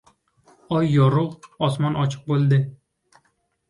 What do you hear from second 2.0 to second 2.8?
ochiq bo‘ldi.